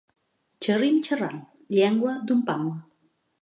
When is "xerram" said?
1.07-1.35